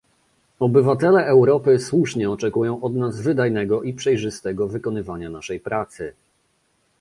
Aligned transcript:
Obywatele 0.59 1.25
Europy 1.25 1.79
słusznie 1.79 2.29
oczekują 2.31 2.81
od 2.81 2.95
nas 2.95 3.21
wydajnego 3.21 3.83
i 3.83 3.93
przejrzystego 3.93 4.67
wykonywania 4.67 5.29
naszej 5.29 5.59
pracy 5.59 6.13